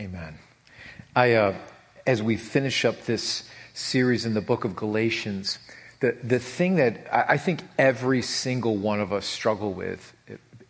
[0.00, 0.38] Amen.
[1.14, 1.54] I, uh,
[2.06, 5.58] as we finish up this series in the book of Galatians,
[6.00, 10.16] the, the thing that I, I think every single one of us struggle with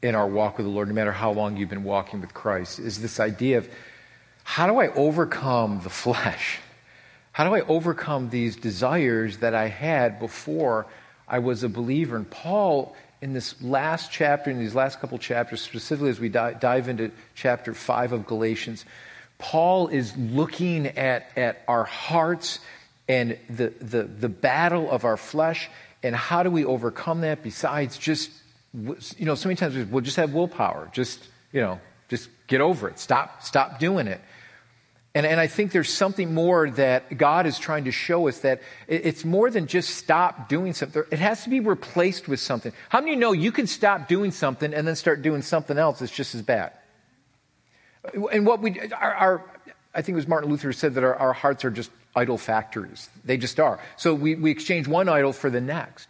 [0.02, 2.80] in our walk with the Lord, no matter how long you've been walking with Christ,
[2.80, 3.68] is this idea of
[4.42, 6.58] how do I overcome the flesh?
[7.30, 10.88] How do I overcome these desires that I had before
[11.28, 12.16] I was a believer?
[12.16, 16.88] And Paul, in this last chapter, in these last couple chapters, specifically as we dive
[16.88, 18.84] into chapter 5 of Galatians,
[19.40, 22.60] Paul is looking at, at our hearts
[23.08, 25.68] and the, the, the battle of our flesh
[26.02, 28.30] and how do we overcome that besides just,
[28.72, 30.90] you know, so many times we'll just have willpower.
[30.92, 32.98] Just, you know, just get over it.
[32.98, 34.20] Stop, stop doing it.
[35.14, 38.62] And, and I think there's something more that God is trying to show us that
[38.86, 41.02] it's more than just stop doing something.
[41.10, 42.72] It has to be replaced with something.
[42.88, 45.76] How many of you know you can stop doing something and then start doing something
[45.76, 46.72] else that's just as bad?
[48.32, 49.44] And what we, our, our
[49.94, 53.08] I think it was Martin Luther said that our, our, hearts are just idol factories.
[53.24, 53.80] They just are.
[53.96, 56.08] So we, we exchange one idol for the next.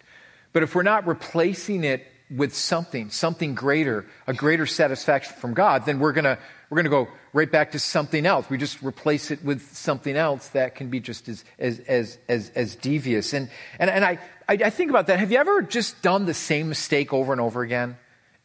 [0.52, 5.86] But if we're not replacing it with something, something greater, a greater satisfaction from God,
[5.86, 8.48] then we're gonna, we're gonna go right back to something else.
[8.48, 12.50] We just replace it with something else that can be just as, as, as, as,
[12.54, 13.32] as devious.
[13.32, 13.48] And,
[13.78, 15.18] and, and I, I, I think about that.
[15.18, 17.96] Have you ever just done the same mistake over and over again?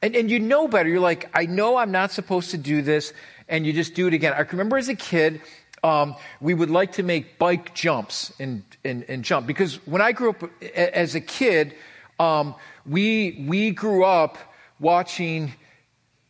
[0.01, 0.89] And, and you know better.
[0.89, 3.13] You're like, I know I'm not supposed to do this.
[3.47, 4.33] And you just do it again.
[4.33, 5.41] I remember as a kid,
[5.83, 9.45] um, we would like to make bike jumps and, and, and, jump.
[9.45, 11.75] Because when I grew up as a kid,
[12.19, 12.55] um,
[12.87, 14.37] we, we grew up
[14.79, 15.53] watching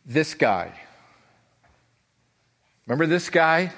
[0.04, 0.72] this guy.
[2.86, 3.72] Remember this guy?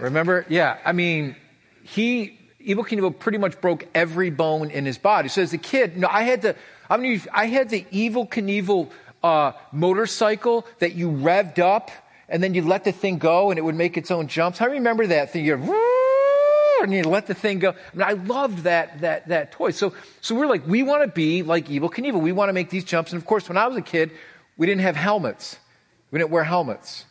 [0.00, 0.46] Remember?
[0.48, 0.78] Yeah.
[0.84, 1.36] I mean,
[1.82, 5.28] he, Evel Knievel pretty much broke every bone in his body.
[5.28, 6.56] So as a kid, no, I had the,
[6.88, 8.90] I mean, I had the Evel Knievel
[9.22, 11.90] uh, motorcycle that you revved up
[12.28, 14.60] and then you let the thing go and it would make its own jumps.
[14.60, 15.44] I remember that thing.
[15.44, 15.58] You're,
[16.82, 17.70] and you let the thing go.
[17.70, 19.70] I mean, I loved that, that, that toy.
[19.70, 22.20] So, so we're like, we want to be like Evel Knievel.
[22.20, 23.12] We want to make these jumps.
[23.12, 24.10] And of course, when I was a kid,
[24.56, 25.58] we didn't have helmets.
[26.10, 27.04] We didn't wear helmets.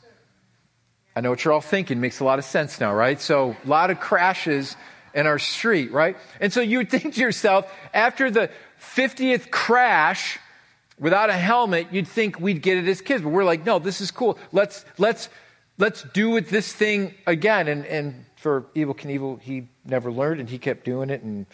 [1.15, 1.99] I know what you're all thinking.
[1.99, 3.19] Makes a lot of sense now, right?
[3.19, 4.75] So a lot of crashes
[5.15, 6.15] in our street, right?
[6.39, 10.37] And so you would think to yourself, after the 50th crash,
[10.99, 13.21] without a helmet, you'd think we'd get it as kids.
[13.23, 14.37] But we're like, no, this is cool.
[14.51, 15.29] Let's, let's,
[15.77, 17.67] let's do with this thing again.
[17.67, 21.45] And, and for Evel Knievel, he never learned and he kept doing it and,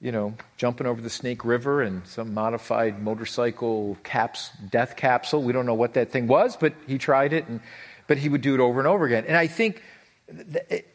[0.00, 5.42] you know, jumping over the Snake River and some modified motorcycle caps, death capsule.
[5.42, 7.60] We don't know what that thing was, but he tried it and,
[8.06, 9.24] but he would do it over and over again.
[9.26, 9.82] And I think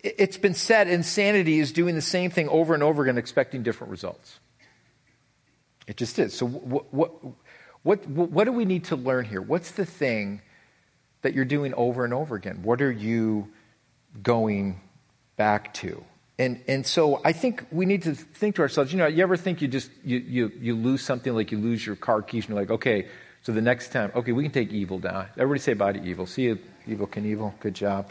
[0.04, 3.92] it's been said insanity is doing the same thing over and over again, expecting different
[3.92, 4.40] results.
[5.88, 6.34] It just is.
[6.34, 7.12] So what, what
[7.85, 9.44] what, what do we need to learn here?
[9.44, 10.41] What's the thing
[11.22, 12.63] that you're doing over and over again?
[12.63, 13.47] What are you
[14.23, 14.81] going
[15.38, 16.03] back to?
[16.40, 19.38] And, and so I think we need to think to ourselves, you know, you ever
[19.38, 22.56] think you just, you, you, you lose something like you lose your car keys and
[22.56, 23.07] you're like, okay,
[23.44, 25.28] so the next time, okay, we can take Evel down.
[25.38, 26.28] Everybody say bye to Evel.
[26.28, 26.57] See you,
[26.88, 27.53] Evel Knievel.
[27.59, 28.09] Good job.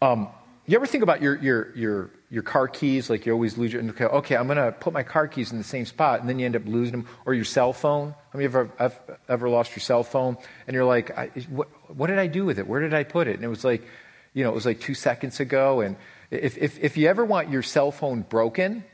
[0.00, 0.28] Um,
[0.72, 3.08] you ever think about your, your, your, your car keys?
[3.08, 5.58] Like you always lose your, okay, okay I'm going to put my car keys in
[5.58, 7.08] the same spot, and then you end up losing them.
[7.24, 8.14] Or your cell phone.
[8.32, 10.36] Have you ever, ever, ever lost your cell phone?
[10.66, 12.66] And you're like, I, what, what did I do with it?
[12.68, 13.36] Where did I put it?
[13.36, 13.82] And it was like,
[14.34, 15.80] you know, it was like two seconds ago.
[15.80, 15.96] And
[16.30, 18.84] if, if, if you ever want your cell phone broken,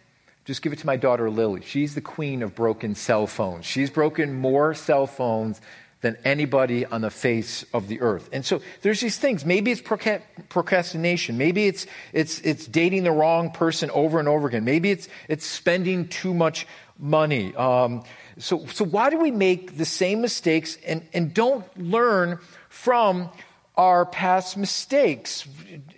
[0.44, 1.62] just give it to my daughter Lily.
[1.62, 3.64] She's the queen of broken cell phones.
[3.64, 5.60] She's broken more cell phones
[6.04, 8.28] than anybody on the face of the earth.
[8.31, 9.47] And so there's these things.
[9.47, 11.38] Maybe it's procrastination.
[11.38, 14.66] Maybe it's, it's, it's dating the wrong person over and over again.
[14.66, 16.66] Maybe it's, it's spending too much
[16.98, 17.54] money.
[17.54, 18.04] Um,
[18.37, 22.38] so, so why do we make the same mistakes and, and don't learn
[22.69, 23.31] from
[23.75, 25.48] our past mistakes?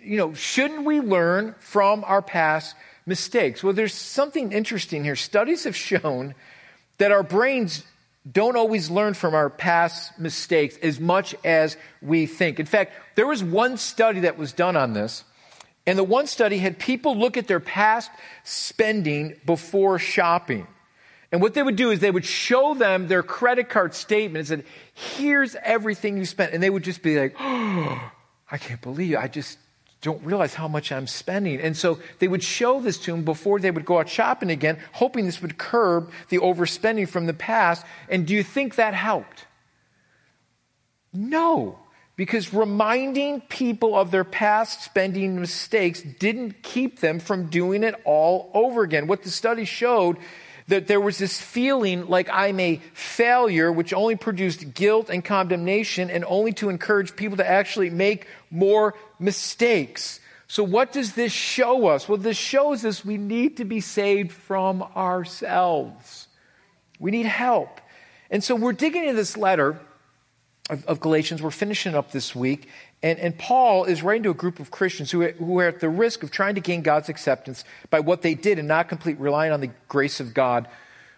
[0.01, 3.61] You know, shouldn't we learn from our past mistakes?
[3.61, 5.17] Well, there's something interesting here.
[5.17, 6.33] Studies have shown
[6.97, 7.83] that our brains
[8.29, 12.59] don't always learn from our past mistakes as much as we think.
[12.59, 15.23] In fact, there was one study that was done on this,
[15.85, 18.11] and the one study had people look at their past
[18.43, 20.67] spending before shopping.
[21.31, 24.47] And what they would do is they would show them their credit card statement and
[24.47, 26.53] said, here's everything you spent.
[26.53, 28.11] And they would just be like, oh,
[28.51, 29.17] I can't believe.
[29.17, 29.57] I just
[30.07, 31.59] don't realize how much I'm spending.
[31.59, 34.79] And so they would show this to him before they would go out shopping again,
[34.93, 37.85] hoping this would curb the overspending from the past.
[38.07, 39.45] And do you think that helped?
[41.11, 41.77] No,
[42.15, 48.49] because reminding people of their past spending mistakes didn't keep them from doing it all
[48.53, 49.07] over again.
[49.07, 50.17] What the study showed
[50.67, 56.09] that there was this feeling like I'm a failure, which only produced guilt and condemnation
[56.09, 60.19] and only to encourage people to actually make more mistakes.
[60.47, 62.07] So, what does this show us?
[62.07, 66.27] Well, this shows us we need to be saved from ourselves.
[66.99, 67.81] We need help.
[68.29, 69.79] And so, we're digging into this letter
[70.69, 71.41] of, of Galatians.
[71.41, 72.69] We're finishing up this week.
[73.03, 75.89] And, and Paul is writing to a group of Christians who, who are at the
[75.89, 79.51] risk of trying to gain God's acceptance by what they did and not complete relying
[79.51, 80.67] on the grace of God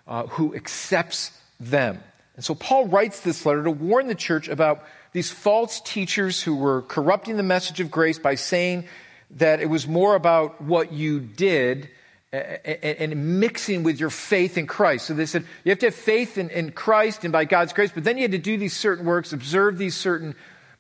[0.08, 2.04] uh, who accepts them.
[2.40, 6.56] And so Paul writes this letter to warn the church about these false teachers who
[6.56, 8.86] were corrupting the message of grace by saying
[9.32, 11.90] that it was more about what you did
[12.32, 15.08] and, mixing with your faith in Christ.
[15.08, 17.92] So they said you have to have faith in, in Christ and by God's grace,
[17.94, 20.34] but then you had to do these certain works, observe these certain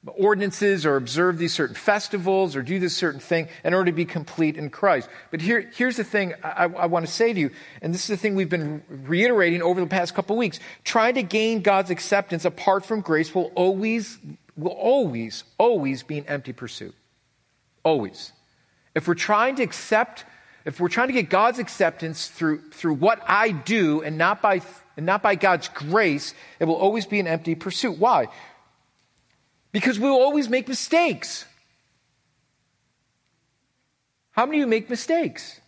[0.07, 4.05] ordinances or observe these certain festivals or do this certain thing in order to be
[4.05, 5.09] complete in Christ.
[5.29, 7.51] But here, here's the thing I, I want to say to you,
[7.81, 10.59] and this is the thing we've been reiterating over the past couple of weeks.
[10.83, 14.17] Trying to gain God's acceptance apart from grace will always,
[14.55, 16.95] will always, always be an empty pursuit.
[17.83, 18.31] Always.
[18.95, 20.23] If we're trying to accept,
[20.63, 24.61] if we're trying to get God's acceptance through, through what I do and not by
[24.99, 27.97] and not by God's grace, it will always be an empty pursuit.
[27.97, 28.27] Why?
[29.71, 31.45] Because we will always make mistakes.
[34.31, 35.60] How many of you make mistakes?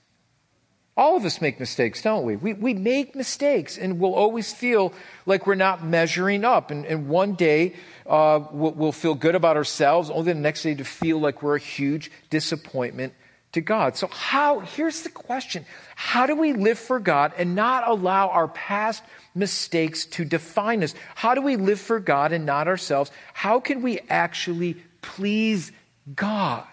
[0.97, 2.35] All of us make mistakes, don't we?
[2.35, 4.93] We, we make mistakes and we'll always feel
[5.25, 6.69] like we're not measuring up.
[6.69, 7.75] And, and one day
[8.05, 11.55] uh, we'll, we'll feel good about ourselves, only the next day to feel like we're
[11.55, 13.13] a huge disappointment
[13.53, 13.97] to God.
[13.97, 15.65] So, how, here's the question
[15.95, 19.03] How do we live for God and not allow our past
[19.35, 20.93] mistakes to define us?
[21.15, 23.11] How do we live for God and not ourselves?
[23.33, 25.71] How can we actually please
[26.15, 26.65] God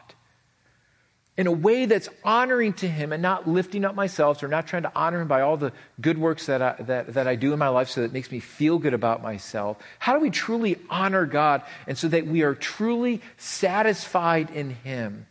[1.37, 4.83] in a way that's honoring to Him and not lifting up myself or not trying
[4.83, 7.59] to honor Him by all the good works that I, that, that I do in
[7.59, 9.79] my life so that it makes me feel good about myself?
[9.99, 15.27] How do we truly honor God and so that we are truly satisfied in Him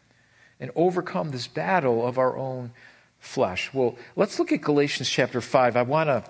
[0.59, 2.71] and overcome this battle of our own
[3.19, 3.73] flesh?
[3.73, 5.75] Well, let's look at Galatians chapter 5.
[5.77, 6.23] I want to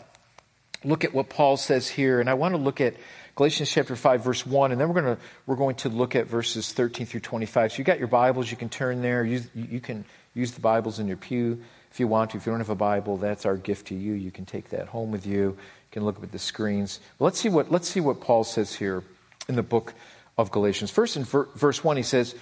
[0.83, 2.95] look at what Paul says here, and I want to look at
[3.35, 6.25] Galatians chapter 5, verse 1, and then we're going to, we're going to look at
[6.25, 7.71] verses 13 through 25.
[7.71, 9.24] So you got your Bibles, you can turn there.
[9.24, 12.38] Use, you can use the Bibles in your pew if you want to.
[12.38, 14.13] If you don't have a Bible, that's our gift to you.
[14.13, 15.39] You can take that home with you.
[15.41, 15.57] You
[15.91, 17.00] can look up at the screens.
[17.19, 19.03] But let's see what, let's see what Paul says here
[19.47, 19.94] in the book
[20.35, 20.89] of Galatians.
[20.89, 22.33] First, in ver, verse 1, he says,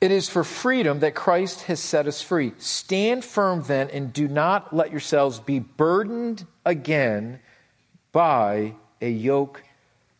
[0.00, 2.52] It is for freedom that Christ has set us free.
[2.58, 7.40] Stand firm then, and do not let yourselves be burdened again
[8.12, 9.62] by a yoke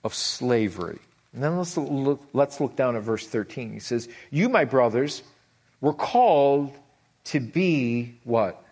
[0.05, 0.99] of slavery.
[1.33, 3.73] And then let's look, let's look down at verse 13.
[3.73, 5.23] He says, You, my brothers,
[5.81, 6.77] were called
[7.25, 8.63] to be what?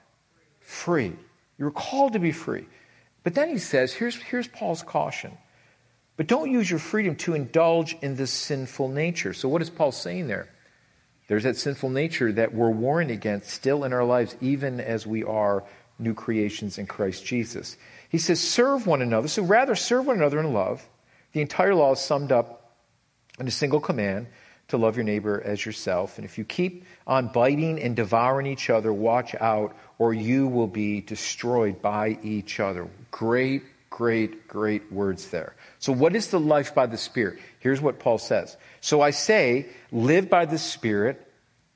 [0.60, 1.12] Free.
[1.56, 2.66] You were called to be free.
[3.22, 5.36] But then he says, here's, here's Paul's caution.
[6.16, 9.32] But don't use your freedom to indulge in this sinful nature.
[9.32, 10.48] So, what is Paul saying there?
[11.28, 15.22] There's that sinful nature that we're warned against still in our lives, even as we
[15.24, 15.62] are
[15.98, 17.76] new creations in Christ Jesus.
[18.08, 19.28] He says, serve one another.
[19.28, 20.86] So rather, serve one another in love.
[21.32, 22.72] The entire law is summed up
[23.38, 24.26] in a single command
[24.68, 26.18] to love your neighbor as yourself.
[26.18, 30.66] And if you keep on biting and devouring each other, watch out, or you will
[30.66, 32.88] be destroyed by each other.
[33.10, 35.54] Great, great, great words there.
[35.78, 37.38] So, what is the life by the Spirit?
[37.60, 38.56] Here's what Paul says.
[38.80, 41.27] So I say, live by the Spirit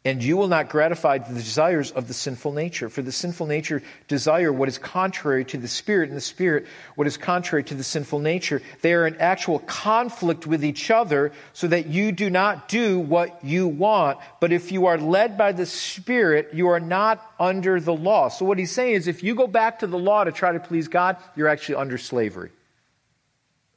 [0.05, 2.89] and you will not gratify the desires of the sinful nature.
[2.89, 6.67] For the sinful nature desire what is contrary to the spirit, and the spirit
[6.97, 8.63] what is contrary to the sinful nature.
[8.81, 13.45] They are in actual conflict with each other, so that you do not do what
[13.45, 14.19] you want.
[14.41, 18.29] But if you are led by the spirit, you are not under the law.
[18.29, 20.61] So what he's saying is if you go back to the law to try to
[20.61, 22.51] please God, you're actually under slavery.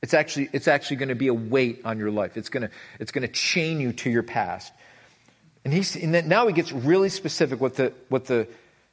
[0.02, 2.38] It's actually, it's actually going to be a weight on your life.
[2.38, 4.72] It's going to, it's going to chain you to your past.
[5.66, 8.48] And, he's, and now he gets really specific with the, with the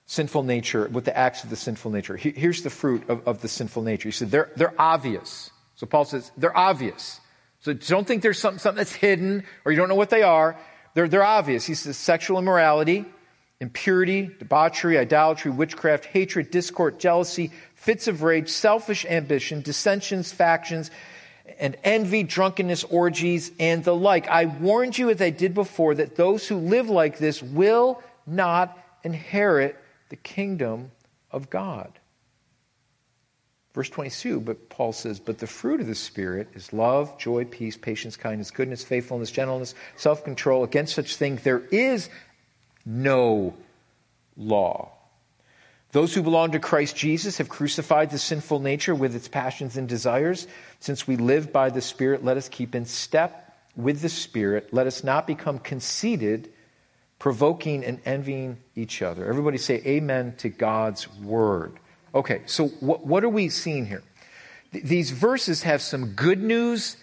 [0.07, 2.17] sinful nature, with the acts of the sinful nature.
[2.17, 4.09] He, here's the fruit of, of the sinful nature.
[4.09, 5.51] He said, they're, they're obvious.
[5.77, 7.21] So Paul says, they're obvious.
[7.61, 10.59] So don't think there's something, something that's hidden or you don't know what they are.
[10.95, 11.67] They're, they're obvious.
[11.67, 13.05] He says sexual immorality,
[13.61, 20.91] impurity, debauchery, idolatry, witchcraft, hatred, discord, jealousy, fits of rage, selfish ambition, dissensions, factions,
[21.59, 24.29] and envy, drunkenness, orgies, and the like.
[24.29, 28.79] I warned you, as I did before, that those who live like this will not
[29.05, 29.77] inherit
[30.09, 30.91] the kingdom
[31.31, 31.93] of God.
[33.75, 37.77] Verse 22, but Paul says, But the fruit of the Spirit is love, joy, peace,
[37.77, 40.63] patience, kindness, goodness, faithfulness, gentleness, self control.
[40.63, 42.11] Against such things there is
[42.85, 43.55] no
[44.37, 44.93] law.
[45.93, 49.87] Those who belong to Christ Jesus have crucified the sinful nature with its passions and
[49.87, 50.47] desires.
[50.81, 54.73] Since we live by the Spirit, let us keep in step with the Spirit.
[54.73, 56.51] Let us not become conceited,
[57.19, 59.27] provoking and envying each other.
[59.27, 61.79] Everybody say amen to God's word.
[62.15, 64.03] Okay, so what, what are we seeing here?
[64.73, 66.97] Th- these verses have some good news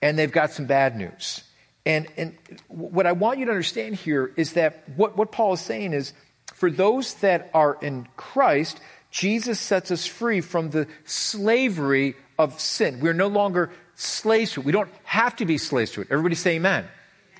[0.00, 1.42] and they've got some bad news.
[1.84, 2.36] And, and
[2.68, 6.12] what I want you to understand here is that what, what Paul is saying is
[6.54, 13.00] for those that are in Christ, Jesus sets us free from the slavery of sin.
[13.00, 14.66] We're no longer slaves to it.
[14.66, 16.08] We don't have to be slaves to it.
[16.10, 16.86] Everybody say amen.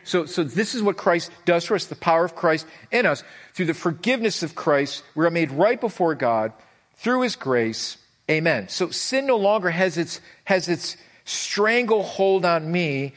[0.04, 3.22] So, so this is what Christ does for us, the power of Christ in us.
[3.54, 6.52] Through the forgiveness of Christ, we are made right before God
[6.96, 7.98] through his grace.
[8.30, 8.68] Amen.
[8.68, 13.14] So sin no longer has its, has its stranglehold on me.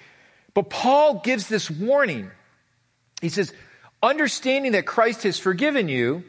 [0.54, 2.30] But Paul gives this warning.
[3.22, 3.54] He says,
[4.02, 6.24] understanding that Christ has forgiven you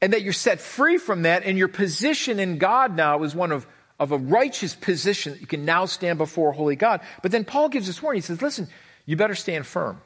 [0.00, 3.52] and that you're set free from that and your position in God now is one
[3.52, 3.66] of,
[4.00, 7.00] of a righteous position that you can now stand before holy God.
[7.22, 8.20] But then Paul gives this warning.
[8.20, 8.68] He says, listen,
[9.06, 10.00] you better stand firm.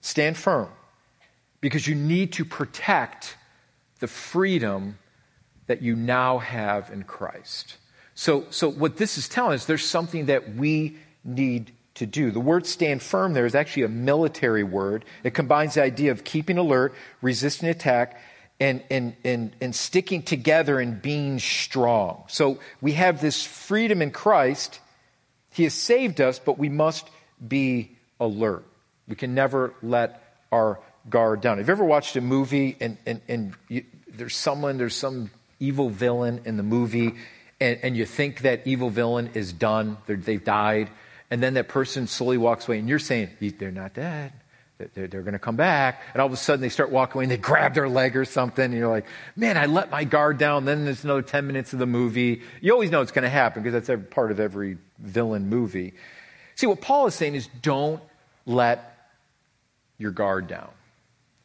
[0.00, 0.68] Stand firm
[1.60, 3.36] because you need to protect
[4.00, 4.98] the freedom
[5.66, 7.78] that you now have in Christ.
[8.14, 12.30] So, so what this is telling us, there's something that we need to do.
[12.30, 15.04] The word stand firm there is actually a military word.
[15.22, 18.20] It combines the idea of keeping alert, resisting attack,
[18.60, 22.24] and, and, and, and sticking together and being strong.
[22.28, 24.80] So we have this freedom in Christ.
[25.52, 27.08] He has saved us, but we must
[27.46, 28.64] be alert.
[29.08, 31.58] We can never let our guard down.
[31.58, 35.90] Have you ever watched a movie and, and, and you, there's someone, there's some evil
[35.90, 37.14] villain in the movie,
[37.60, 40.90] and, and you think that evil villain is done, they've died,
[41.30, 44.32] and then that person slowly walks away, and you're saying, they're not dead.
[44.78, 46.02] They're, they're going to come back.
[46.12, 48.24] And all of a sudden they start walking away and they grab their leg or
[48.24, 48.64] something.
[48.64, 50.64] And you're like, man, I let my guard down.
[50.64, 52.42] Then there's another 10 minutes of the movie.
[52.60, 55.94] You always know it's going to happen because that's part of every villain movie.
[56.56, 58.02] See, what Paul is saying is don't
[58.46, 59.10] let
[59.98, 60.70] your guard down.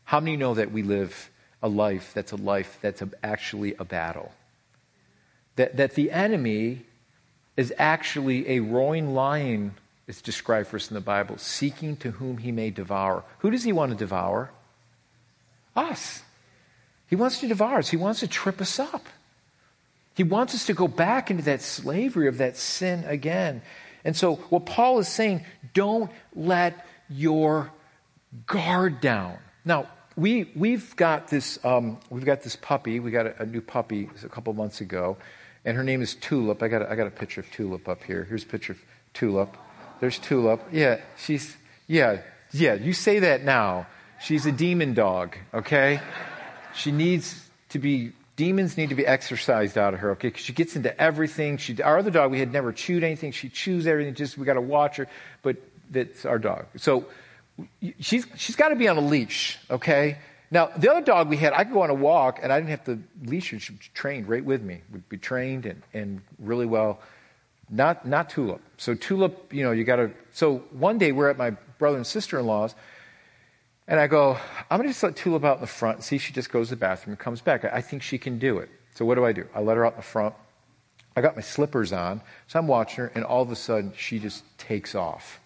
[0.05, 1.29] How many know that we live
[1.61, 4.31] a life that's a life that's a, actually a battle?
[5.55, 6.85] That, that the enemy
[7.57, 9.73] is actually a roaring lion,
[10.07, 13.23] it's described for us in the Bible, seeking to whom he may devour.
[13.39, 14.51] Who does he want to devour?
[15.75, 16.23] Us.
[17.07, 19.05] He wants to devour us, he wants to trip us up.
[20.15, 23.61] He wants us to go back into that slavery of that sin again.
[24.03, 27.71] And so, what Paul is saying, don't let your
[28.45, 29.37] guard down.
[29.63, 32.99] Now, we, we've got this, um, we've got this puppy.
[32.99, 35.17] We got a, a new puppy a couple months ago,
[35.65, 36.61] and her name is Tulip.
[36.63, 38.23] I got, I got a picture of Tulip up here.
[38.23, 38.79] Here's a picture of
[39.13, 39.55] Tulip.
[39.99, 40.61] There's Tulip.
[40.71, 41.55] Yeah, she's,
[41.87, 43.87] yeah, yeah, you say that now.
[44.21, 46.01] She's a demon dog, okay?
[46.73, 50.29] She needs to be demons need to be exorcised out of her, okay?
[50.29, 51.57] Because she gets into everything.
[51.57, 53.33] She, our other dog, we had never chewed anything.
[53.33, 54.13] She chews everything.
[54.13, 55.07] Just we got to watch her,
[55.41, 55.57] but
[55.91, 56.65] that's our dog.
[56.77, 57.05] So
[57.99, 60.19] she's she's got to be on a leash, okay?
[60.51, 62.71] Now the other dog we had, I could go on a walk and I didn't
[62.71, 63.59] have to leash her.
[63.59, 64.81] She trained right with me.
[64.91, 66.99] Would be trained and and really well.
[67.69, 68.61] Not not Tulip.
[68.77, 70.11] So Tulip, you know, you got to.
[70.31, 72.75] So one day we're at my brother and sister in law's
[73.89, 74.37] and I go,
[74.69, 76.51] I'm going to just let Tulip out in the front and see if she just
[76.51, 77.65] goes to the bathroom and comes back.
[77.65, 78.69] I think she can do it.
[78.93, 79.47] So what do I do?
[79.55, 80.35] I let her out in the front.
[81.15, 82.21] I got my slippers on.
[82.47, 85.39] So I'm watching her, and all of a sudden, she just takes off.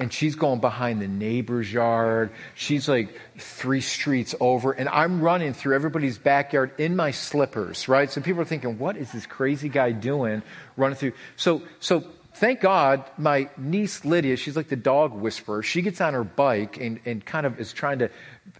[0.00, 2.30] And she's going behind the neighbor's yard.
[2.54, 4.70] She's like three streets over.
[4.70, 8.08] And I'm running through everybody's backyard in my slippers, right?
[8.08, 10.42] So people are thinking, what is this crazy guy doing
[10.76, 11.14] running through?
[11.36, 15.62] So, so thank God, my niece Lydia, she's like the dog whisperer.
[15.62, 18.10] She gets on her bike and, and kind of is trying to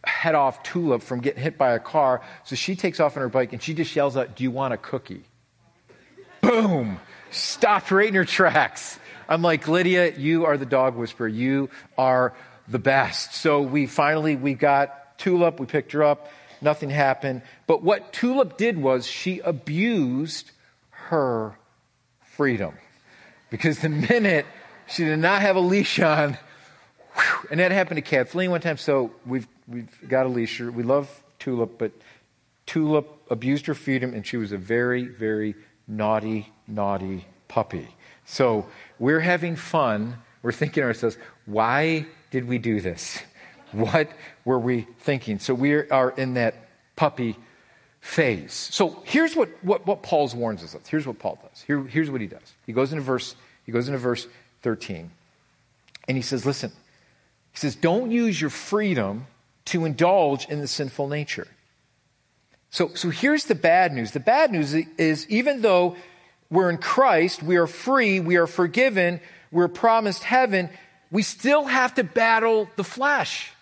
[0.04, 2.22] head off Tulip from getting hit by a car.
[2.44, 4.74] So she takes off on her bike and she just yells out, Do you want
[4.74, 5.22] a cookie?
[6.40, 6.98] Boom!
[7.30, 8.98] Stopped right in her tracks.
[9.28, 11.28] I'm like, Lydia, you are the dog whisperer.
[11.28, 12.34] You are
[12.66, 13.34] the best.
[13.34, 15.60] So we finally, we got Tulip.
[15.60, 16.30] We picked her up.
[16.60, 17.42] Nothing happened.
[17.66, 20.50] But what Tulip did was she abused
[20.90, 21.58] her
[22.22, 22.74] freedom.
[23.50, 24.46] Because the minute
[24.86, 26.38] she did not have a leash on,
[27.14, 30.60] whew, and that happened to Kathleen one time, so we've, we've got a leash.
[30.60, 31.92] We love Tulip, but
[32.66, 35.54] Tulip abused her freedom, and she was a very, very
[35.86, 37.88] naughty, naughty puppy.
[38.28, 38.66] So
[38.98, 40.18] we're having fun.
[40.42, 41.16] We're thinking to ourselves,
[41.46, 43.18] why did we do this?
[43.72, 44.10] What
[44.44, 45.38] were we thinking?
[45.38, 46.54] So we are in that
[46.94, 47.36] puppy
[48.00, 48.52] phase.
[48.52, 50.86] So here's what, what, what Paul's warns us of.
[50.86, 51.62] Here's what Paul does.
[51.62, 52.54] Here, here's what he does.
[52.66, 54.26] He goes into verse, he goes into verse
[54.62, 55.10] 13.
[56.06, 56.70] And he says, listen,
[57.50, 59.26] he says, don't use your freedom
[59.66, 61.48] to indulge in the sinful nature.
[62.70, 64.12] So, so here's the bad news.
[64.12, 65.96] The bad news is even though
[66.50, 70.70] we're in Christ, we are free, we are forgiven, we're promised heaven,
[71.10, 73.52] we still have to battle the flesh.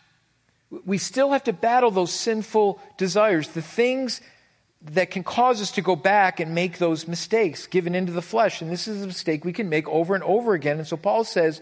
[0.85, 4.21] We still have to battle those sinful desires, the things
[4.83, 8.63] that can cause us to go back and make those mistakes, given into the flesh.
[8.63, 10.79] And this is a mistake we can make over and over again.
[10.79, 11.61] And so Paul says,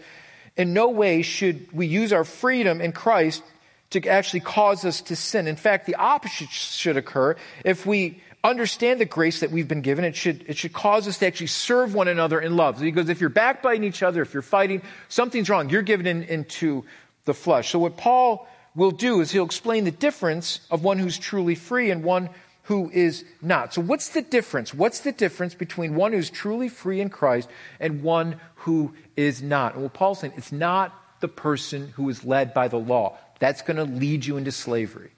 [0.57, 3.43] in no way should we use our freedom in Christ
[3.91, 5.47] to actually cause us to sin.
[5.47, 7.35] In fact, the opposite should occur.
[7.63, 11.17] If we understand the grace that we've been given, it should, it should cause us
[11.19, 12.79] to actually serve one another in love.
[12.79, 15.69] Because if you're backbiting each other, if you're fighting, something's wrong.
[15.69, 16.83] You're given in, into
[17.25, 17.71] the flesh.
[17.71, 21.91] So what Paul will do is he'll explain the difference of one who's truly free
[21.91, 22.29] and one
[22.63, 23.73] who is not.
[23.73, 24.73] So what's the difference?
[24.73, 27.47] What's the difference between one who's truly free in Christ
[27.79, 29.75] and one who is not?
[29.75, 33.17] And what Paul's saying, it's not the person who is led by the law.
[33.39, 35.11] That's going to lead you into slavery.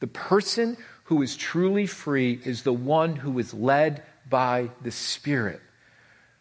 [0.00, 0.76] The person
[1.06, 5.60] who is truly free is the one who is led by the Spirit.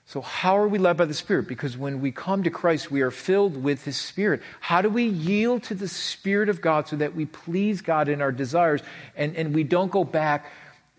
[0.08, 1.48] So, how are we led by the Spirit?
[1.48, 4.42] Because when we come to Christ, we are filled with His Spirit.
[4.60, 8.22] How do we yield to the Spirit of God so that we please God in
[8.22, 8.82] our desires
[9.16, 10.52] and, and we don't go back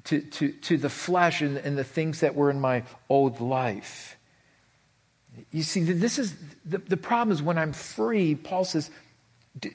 [0.05, 4.17] to, to, to the flesh and, and the things that were in my old life?
[5.51, 8.91] You see, this is the, the problem is when I'm free, Paul says,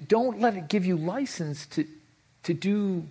[0.08, 1.86] don't let it give you license to,
[2.44, 3.08] to do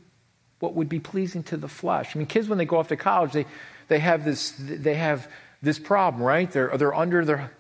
[0.61, 2.15] what would be pleasing to the flesh.
[2.15, 3.47] I mean, kids, when they go off to college, they,
[3.89, 5.29] they have this, they have
[5.63, 6.51] this problem, right?
[6.51, 7.53] They're, they're under their,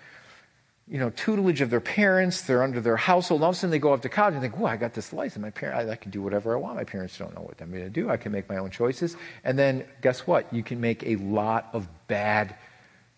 [0.86, 2.42] you know, tutelage of their parents.
[2.42, 3.42] They're under their household.
[3.42, 5.12] All of a sudden they go off to college and think, oh, I got this
[5.12, 5.42] license.
[5.42, 6.76] My parents, I, I can do whatever I want.
[6.76, 8.10] My parents don't know what I'm going to do.
[8.10, 9.16] I can make my own choices.
[9.44, 10.52] And then guess what?
[10.52, 12.54] You can make a lot of bad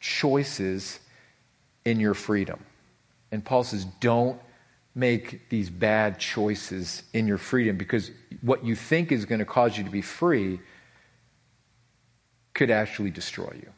[0.01, 1.01] choices
[1.85, 2.61] in your freedom.
[3.33, 4.41] And Paul says, don't
[4.95, 9.79] make these bad choices in your freedom because what you think is going to cause
[9.79, 10.61] you to be free
[12.55, 13.73] could actually destroy you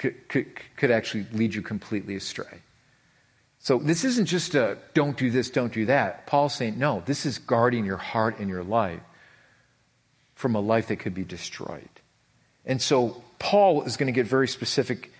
[0.00, 0.46] could, could,
[0.76, 2.62] could actually lead you completely astray.
[3.58, 6.26] So this isn't just a don't do this, don't do that.
[6.26, 9.02] Paul's saying, no, this is guarding your heart and your life
[10.34, 11.90] from a life that could be destroyed.
[12.64, 15.12] And so Paul is going to get very specific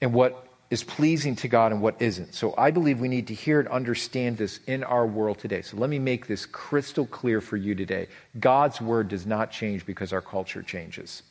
[0.00, 2.34] in what is pleasing to God and what isn't.
[2.34, 5.60] So I believe we need to hear and understand this in our world today.
[5.60, 8.08] So let me make this crystal clear for you today.
[8.40, 11.24] God's word does not change because our culture changes.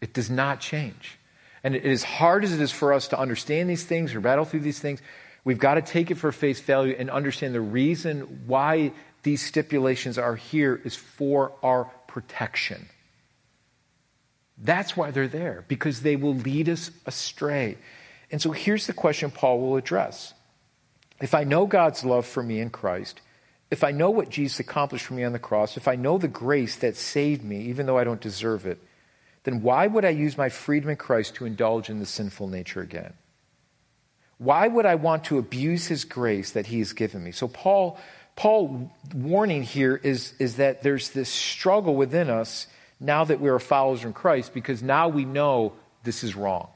[0.00, 1.18] It does not change.
[1.62, 4.60] And as hard as it is for us to understand these things or battle through
[4.60, 5.02] these things,
[5.44, 10.16] we've got to take it for face value and understand the reason why these stipulations
[10.16, 12.88] are here is for our protection.
[14.62, 17.76] That's why they're there, because they will lead us astray.
[18.30, 20.32] And so here's the question Paul will address
[21.20, 23.20] If I know God's love for me in Christ,
[23.70, 26.28] if I know what Jesus accomplished for me on the cross, if I know the
[26.28, 28.78] grace that saved me, even though I don't deserve it,
[29.44, 32.80] then why would I use my freedom in Christ to indulge in the sinful nature
[32.80, 33.14] again?
[34.38, 37.32] Why would I want to abuse his grace that he has given me?
[37.32, 37.98] So Paul,
[38.36, 42.66] Paul warning here is, is that there's this struggle within us
[43.02, 45.72] now that we are followers in Christ because now we know
[46.04, 46.68] this is wrong.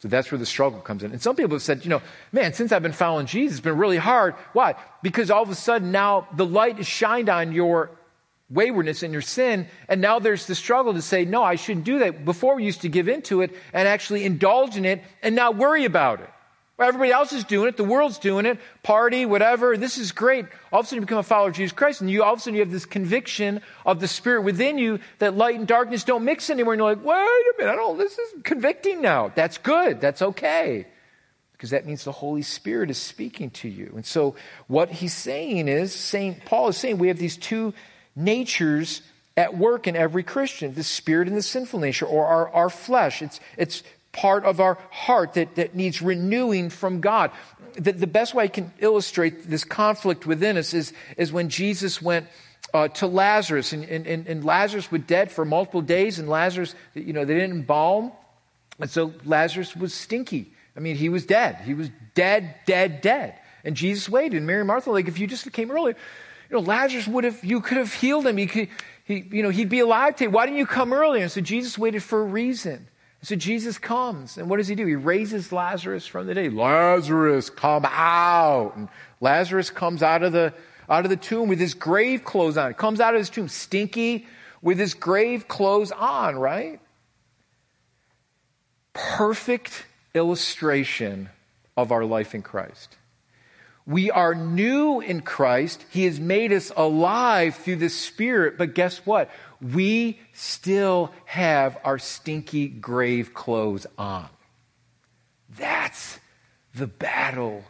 [0.00, 1.10] So that's where the struggle comes in.
[1.10, 3.76] And some people have said, you know, man, since I've been following Jesus, it's been
[3.76, 4.34] really hard.
[4.52, 4.76] Why?
[5.02, 7.90] Because all of a sudden now the light is shined on your
[8.48, 9.66] waywardness and your sin.
[9.88, 12.24] And now there's the struggle to say, no, I shouldn't do that.
[12.24, 15.84] Before we used to give into it and actually indulge in it and not worry
[15.84, 16.30] about it.
[16.80, 17.76] Everybody else is doing it.
[17.76, 18.60] The world's doing it.
[18.84, 19.76] Party, whatever.
[19.76, 20.46] This is great.
[20.70, 22.38] All of a sudden you become a follower of Jesus Christ and you all of
[22.38, 26.04] a sudden you have this conviction of the Spirit within you that light and darkness
[26.04, 26.74] don't mix anymore.
[26.74, 27.72] And you're like, wait a minute.
[27.72, 29.32] I don't, this is convicting now.
[29.34, 30.00] That's good.
[30.00, 30.86] That's okay.
[31.52, 33.92] Because that means the Holy Spirit is speaking to you.
[33.96, 34.36] And so
[34.68, 36.44] what he's saying is, St.
[36.44, 37.74] Paul is saying we have these two
[38.14, 39.02] natures
[39.36, 43.22] at work in every Christian the spirit and the sinful nature, or our, our flesh.
[43.22, 43.82] It's, it's
[44.20, 47.30] part of our heart that, that needs renewing from God.
[47.74, 52.02] The, the best way I can illustrate this conflict within us is, is when Jesus
[52.02, 52.26] went
[52.74, 57.12] uh, to Lazarus, and, and, and Lazarus was dead for multiple days, and Lazarus, you
[57.12, 58.12] know, they didn't embalm,
[58.80, 60.52] and so Lazarus was stinky.
[60.76, 61.56] I mean, he was dead.
[61.64, 63.34] He was dead, dead, dead.
[63.64, 64.36] And Jesus waited.
[64.36, 65.96] And Mary and Martha, like, if you just came earlier,
[66.50, 68.36] you know, Lazarus would have, you could have healed him.
[68.36, 68.68] He could,
[69.04, 70.28] he, you know, he'd be alive today.
[70.28, 71.22] Why didn't you come earlier?
[71.22, 72.88] And so Jesus waited for a reason.
[73.22, 74.86] So Jesus comes, and what does he do?
[74.86, 76.54] He raises Lazarus from the dead.
[76.54, 78.76] Lazarus, come out.
[78.76, 78.88] And
[79.20, 80.54] Lazarus comes out of the,
[80.88, 82.74] out of the tomb with his grave clothes on.
[82.74, 84.26] Comes out of his tomb stinky
[84.62, 86.80] with his grave clothes on, right?
[88.92, 91.28] Perfect illustration
[91.76, 92.97] of our life in Christ.
[93.88, 95.82] We are new in Christ.
[95.88, 98.58] He has made us alive through the Spirit.
[98.58, 99.30] But guess what?
[99.62, 104.28] We still have our stinky grave clothes on.
[105.48, 106.18] That's
[106.74, 107.64] the battle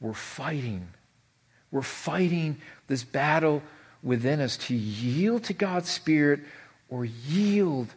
[0.00, 0.90] we're fighting.
[1.72, 3.60] We're fighting this battle
[4.00, 6.38] within us to yield to God's Spirit
[6.88, 7.88] or yield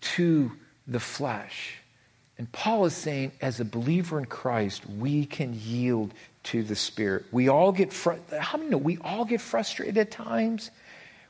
[0.00, 0.52] to
[0.86, 1.79] the flesh.
[2.40, 7.26] And Paul is saying, as a believer in Christ, we can yield to the Spirit.
[7.30, 10.70] We all get fr- how many know we all get frustrated at times?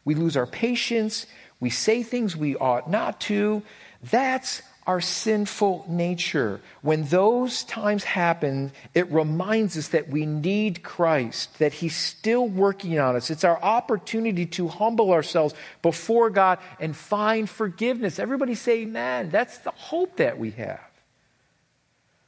[0.04, 1.26] We lose our patience.
[1.58, 3.64] We say things we ought not to.
[4.04, 6.60] That's our sinful nature.
[6.82, 13.00] When those times happen, it reminds us that we need Christ, that He's still working
[13.00, 13.30] on us.
[13.30, 18.20] It's our opportunity to humble ourselves before God and find forgiveness.
[18.20, 19.30] Everybody say amen.
[19.30, 20.89] That's the hope that we have.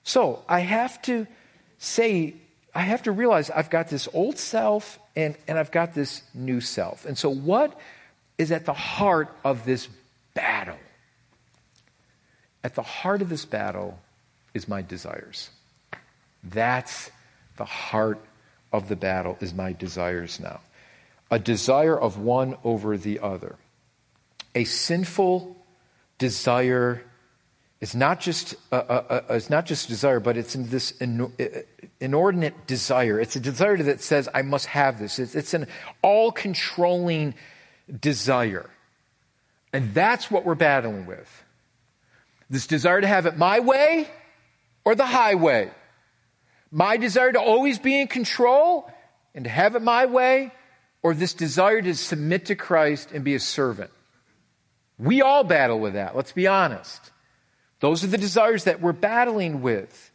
[0.05, 1.27] So I have to
[1.79, 2.35] say,
[2.75, 6.61] I have to realize I've got this old self and, and I've got this new
[6.61, 7.05] self.
[7.05, 7.79] And so, what
[8.39, 9.89] is at the heart of this
[10.35, 10.79] battle?
[12.65, 13.99] At the heart of this battle
[14.55, 15.51] is my desires.
[16.45, 17.11] That's
[17.57, 18.21] the heart
[18.73, 20.61] of the battle is my desires now.
[21.31, 23.57] A desire of one over the other.
[24.55, 25.57] A sinful
[26.19, 27.03] desire
[27.83, 30.55] is uh, uh, uh, not just a, a, a, it's not just desire, but it's
[30.55, 30.93] in this
[32.01, 33.19] inordinate desire.
[33.19, 35.19] It's a desire that says, I must have this.
[35.19, 35.67] It's, it's an
[36.01, 37.35] all controlling
[38.01, 38.71] desire.
[39.73, 41.45] And that's what we're battling with.
[42.49, 44.09] This desire to have it my way
[44.85, 45.69] or the highway.
[46.71, 48.89] My desire to always be in control
[49.35, 50.53] and to have it my way,
[51.03, 53.91] or this desire to submit to Christ and be a servant.
[54.99, 57.12] We all battle with that, let's be honest.
[57.83, 60.13] Those are the desires that we're battling with.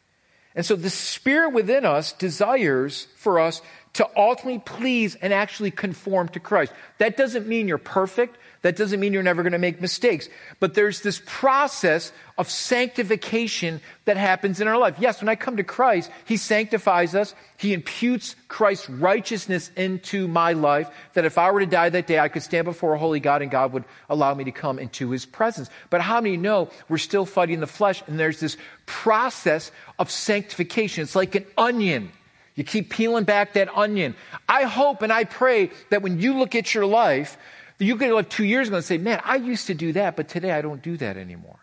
[0.55, 3.61] And so the spirit within us desires for us
[3.97, 6.71] to ultimately please and actually conform to Christ.
[6.99, 8.37] That doesn't mean you're perfect.
[8.61, 10.29] That doesn't mean you're never going to make mistakes.
[10.59, 14.97] But there's this process of sanctification that happens in our life.
[14.99, 17.33] Yes, when I come to Christ, He sanctifies us.
[17.57, 22.19] He imputes Christ's righteousness into my life that if I were to die that day,
[22.19, 25.09] I could stand before a holy God and God would allow me to come into
[25.09, 25.71] His presence.
[25.89, 31.01] But how many know we're still fighting the flesh and there's this process of sanctification?
[31.01, 32.11] It's like an onion.
[32.57, 34.15] You keep peeling back that onion.
[34.49, 37.37] I hope and I pray that when you look at your life,
[37.77, 40.27] you could look two years ago and say, man, I used to do that, but
[40.27, 41.59] today I don't do that anymore.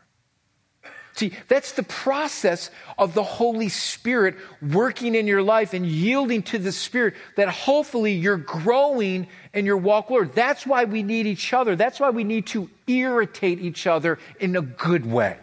[1.16, 6.58] See, that's the process of the Holy Spirit working in your life and yielding to
[6.58, 10.32] the Spirit that hopefully you're growing in your walk, Lord.
[10.32, 11.74] That's why we need each other.
[11.74, 15.38] That's why we need to irritate each other in a good way.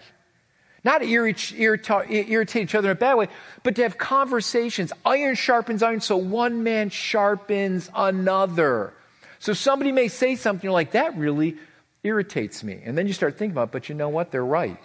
[0.83, 3.27] Not irritate, irritate each other in a bad way,
[3.63, 4.91] but to have conversations.
[5.05, 8.93] Iron sharpens iron, so one man sharpens another.
[9.39, 11.57] So somebody may say something like, that really
[12.03, 12.81] irritates me.
[12.83, 14.31] And then you start thinking about, it, but you know what?
[14.31, 14.77] They're right.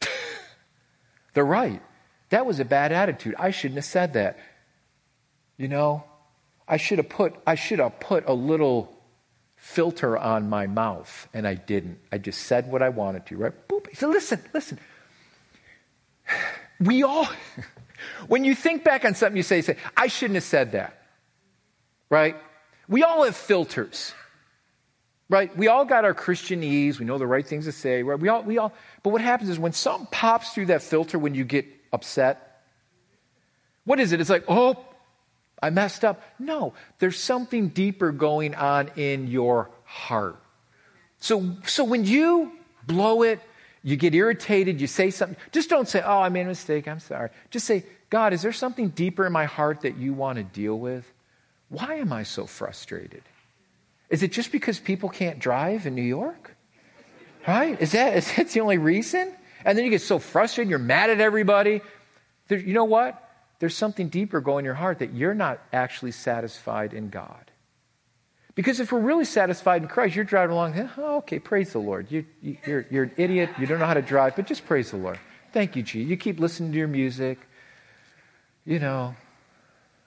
[1.34, 1.82] They're right.
[2.30, 3.34] That was a bad attitude.
[3.38, 4.38] I shouldn't have said that.
[5.56, 6.04] You know,
[6.66, 8.94] I should have put I should have put a little
[9.56, 11.98] filter on my mouth, and I didn't.
[12.12, 13.68] I just said what I wanted to, right?
[13.68, 13.94] Boop.
[13.96, 14.78] So listen, listen.
[16.80, 17.28] We all,
[18.28, 20.94] when you think back on something you say, you say, I shouldn't have said that.
[22.10, 22.36] Right?
[22.88, 24.14] We all have filters,
[25.28, 25.54] right?
[25.56, 26.98] We all got our Christianese.
[26.98, 28.18] We know the right things to say, right?
[28.18, 31.34] We all, we all, but what happens is when something pops through that filter when
[31.34, 32.62] you get upset,
[33.84, 34.20] what is it?
[34.20, 34.82] It's like, oh,
[35.62, 36.22] I messed up.
[36.38, 40.36] No, there's something deeper going on in your heart.
[41.20, 42.52] So, so when you
[42.86, 43.40] blow it,
[43.82, 47.00] you get irritated, you say something, just don't say, oh, I made a mistake, I'm
[47.00, 47.30] sorry.
[47.50, 50.78] Just say, God, is there something deeper in my heart that you want to deal
[50.78, 51.04] with?
[51.68, 53.22] Why am I so frustrated?
[54.08, 56.56] Is it just because people can't drive in New York?
[57.46, 57.80] Right?
[57.80, 59.32] Is that, is that the only reason?
[59.64, 61.82] And then you get so frustrated, you're mad at everybody.
[62.48, 63.22] There, you know what?
[63.58, 67.50] There's something deeper going in your heart that you're not actually satisfied in God.
[68.58, 72.10] Because if we're really satisfied in Christ, you're driving along, oh, okay, praise the Lord.
[72.10, 74.90] You, you, you're, you're an idiot, you don't know how to drive, but just praise
[74.90, 75.20] the Lord.
[75.52, 76.02] Thank you, G.
[76.02, 77.38] You keep listening to your music.
[78.64, 79.14] You know,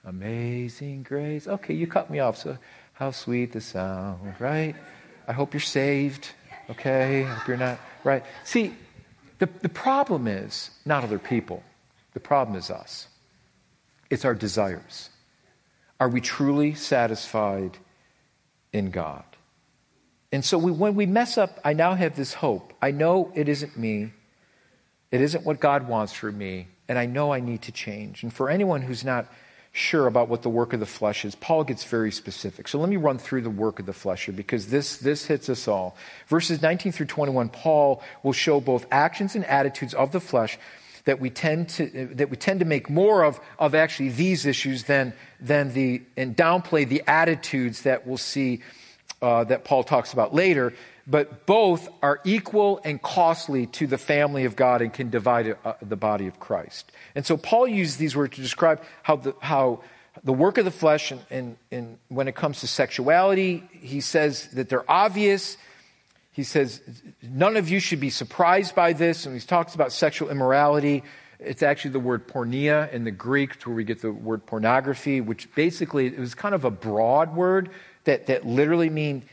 [0.04, 1.46] Amazing grace.
[1.46, 2.58] Okay, you cut me off, so
[2.94, 4.74] how sweet the sound, right?
[5.28, 6.30] I hope you're saved,
[6.70, 7.24] okay?
[7.24, 8.24] I hope you're not, right?
[8.42, 8.74] See,
[9.38, 11.62] the, the problem is not other people,
[12.14, 13.06] the problem is us.
[14.10, 15.08] It's our desires.
[16.00, 17.78] Are we truly satisfied
[18.72, 19.24] in God?
[20.32, 22.72] And so we, when we mess up, I now have this hope.
[22.80, 24.12] I know it isn't me.
[25.10, 26.68] It isn't what God wants for me.
[26.88, 28.22] And I know I need to change.
[28.22, 29.26] And for anyone who's not
[29.72, 32.66] sure about what the work of the flesh is, Paul gets very specific.
[32.68, 35.48] So let me run through the work of the flesh here because this, this hits
[35.48, 35.96] us all.
[36.28, 40.58] Verses 19 through 21, Paul will show both actions and attitudes of the flesh
[41.04, 44.84] that we tend to, that we tend to make more of, of actually these issues
[44.84, 48.60] than, than the, and downplay the attitudes that we'll see
[49.20, 50.72] uh, that Paul talks about later.
[51.06, 55.74] But both are equal and costly to the family of God and can divide uh,
[55.82, 56.92] the body of Christ.
[57.16, 59.80] And so Paul uses these words to describe how the, how
[60.22, 64.46] the work of the flesh and, and, and when it comes to sexuality, he says
[64.48, 65.56] that they're obvious
[66.32, 66.80] he says,
[67.22, 69.26] none of you should be surprised by this.
[69.26, 71.04] And he talks about sexual immorality.
[71.38, 75.20] It's actually the word porneia in the Greek, to where we get the word pornography,
[75.20, 77.68] which basically it was kind of a broad word
[78.04, 79.24] that, that literally means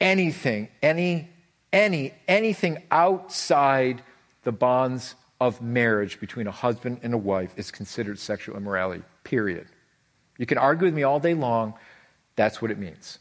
[0.00, 1.28] anything, any,
[1.72, 4.02] any, anything outside
[4.44, 9.66] the bonds of marriage between a husband and a wife is considered sexual immorality, period.
[10.38, 11.74] You can argue with me all day long.
[12.36, 13.18] That's what it means.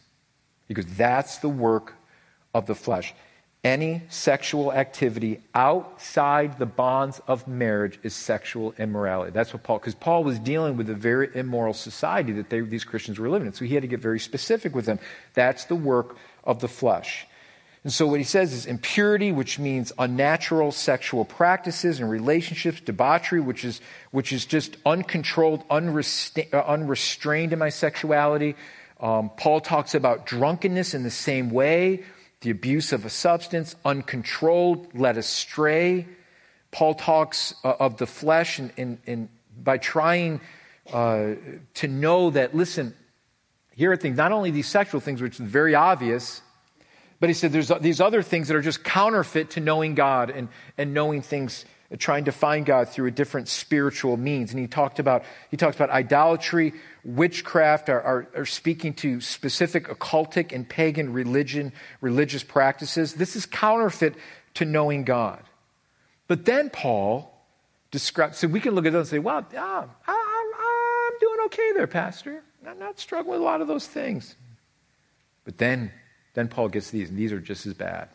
[0.67, 1.95] Because that's the work
[2.53, 3.13] of the flesh.
[3.63, 9.31] Any sexual activity outside the bonds of marriage is sexual immorality.
[9.31, 12.83] That's what Paul, because Paul was dealing with a very immoral society that they, these
[12.83, 13.53] Christians were living in.
[13.53, 14.99] So he had to get very specific with them.
[15.33, 17.25] That's the work of the flesh.
[17.85, 23.39] And so what he says is impurity, which means unnatural sexual practices and relationships, debauchery,
[23.39, 23.79] which is,
[24.11, 28.55] which is just uncontrolled, unrestrained, uh, unrestrained in my sexuality.
[28.99, 32.03] Um, Paul talks about drunkenness in the same way
[32.43, 36.05] the abuse of a substance, uncontrolled, led astray.
[36.71, 40.41] Paul talks uh, of the flesh and, and, and by trying
[40.91, 41.35] uh,
[41.75, 42.93] to know that, listen,
[43.75, 46.41] here are things, not only these sexual things, which is very obvious,
[47.19, 50.49] but he said there's these other things that are just counterfeit to knowing God and,
[50.77, 51.63] and knowing things
[51.99, 54.51] trying to find God through a different spiritual means.
[54.51, 59.87] And he talked about, he talked about idolatry, witchcraft, are, are, are speaking to specific
[59.87, 63.13] occultic and pagan religion, religious practices.
[63.13, 64.15] This is counterfeit
[64.55, 65.41] to knowing God.
[66.27, 67.31] But then Paul
[67.91, 71.71] describes, so we can look at those and say, well, yeah, I, I'm doing okay
[71.73, 72.41] there, Pastor.
[72.67, 74.35] I'm not struggling with a lot of those things.
[75.45, 75.91] But then,
[76.33, 78.09] then Paul gets these, and these are just as bad.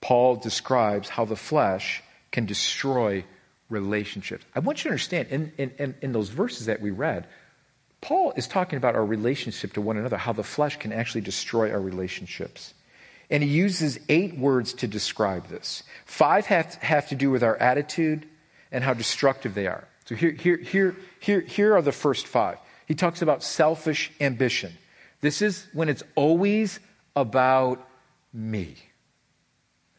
[0.00, 3.24] Paul describes how the flesh can destroy
[3.70, 4.44] relationships.
[4.54, 7.26] I want you to understand, in, in, in, those verses that we read,
[8.00, 11.70] Paul is talking about our relationship to one another, how the flesh can actually destroy
[11.70, 12.74] our relationships.
[13.30, 15.84] And he uses eight words to describe this.
[16.04, 18.26] Five have, have to do with our attitude
[18.72, 19.86] and how destructive they are.
[20.06, 22.58] So here, here, here, here, here are the first five.
[22.86, 24.72] He talks about selfish ambition.
[25.20, 26.80] This is when it's always
[27.14, 27.88] about
[28.34, 28.76] me.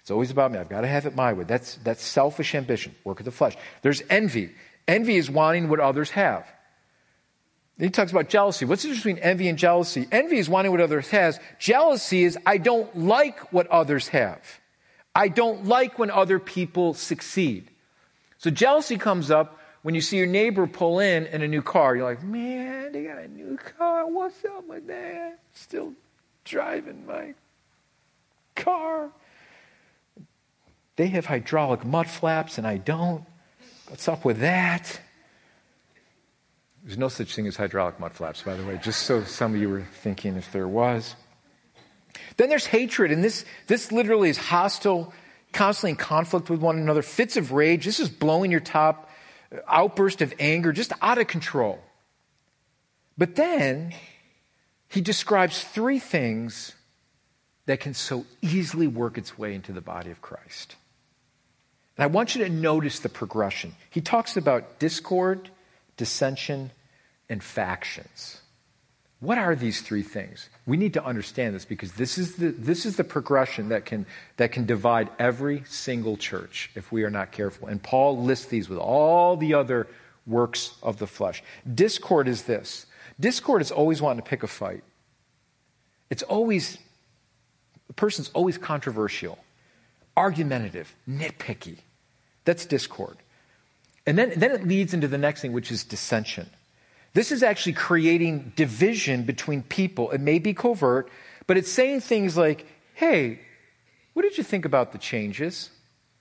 [0.03, 0.59] It's always about me.
[0.59, 1.45] I've got to have it my way.
[1.45, 3.55] That's, that's selfish ambition, work of the flesh.
[3.83, 4.51] There's envy.
[4.85, 6.45] Envy is wanting what others have.
[7.79, 8.65] He talks about jealousy.
[8.65, 10.05] What's the difference between envy and jealousy?
[10.11, 11.39] Envy is wanting what others has.
[11.57, 14.41] Jealousy is I don't like what others have.
[15.15, 17.69] I don't like when other people succeed.
[18.39, 21.95] So jealousy comes up when you see your neighbor pull in in a new car.
[21.95, 24.05] You're like, man, they got a new car.
[24.05, 25.39] What's up with that?
[25.53, 25.93] Still
[26.43, 27.35] driving my
[28.55, 29.11] car.
[30.95, 33.25] They have hydraulic mud flaps and I don't.
[33.87, 34.99] What's up with that?
[36.83, 39.61] There's no such thing as hydraulic mud flaps, by the way, just so some of
[39.61, 41.15] you were thinking if there was.
[42.37, 45.13] Then there's hatred, and this, this literally is hostile,
[45.53, 47.85] constantly in conflict with one another, fits of rage.
[47.85, 49.09] This is blowing your top,
[49.55, 51.79] uh, outburst of anger, just out of control.
[53.17, 53.93] But then
[54.89, 56.73] he describes three things
[57.65, 60.75] that can so easily work its way into the body of Christ.
[61.97, 63.75] And I want you to notice the progression.
[63.89, 65.49] He talks about discord,
[65.97, 66.71] dissension,
[67.29, 68.41] and factions.
[69.19, 70.49] What are these three things?
[70.65, 74.05] We need to understand this because this is the, this is the progression that can,
[74.35, 77.69] that can divide every single church if we are not careful.
[77.69, 79.87] And Paul lists these with all the other
[80.27, 81.41] works of the flesh.
[81.73, 82.85] Discord is this
[83.19, 84.83] discord is always wanting to pick a fight,
[86.09, 86.77] it's always,
[87.87, 89.37] the person's always controversial
[90.15, 91.77] argumentative, nitpicky.
[92.45, 93.17] That's discord.
[94.05, 96.49] And then, then it leads into the next thing, which is dissension.
[97.13, 100.11] This is actually creating division between people.
[100.11, 101.09] It may be covert,
[101.47, 103.39] but it's saying things like, hey,
[104.13, 105.69] what did you think about the changes?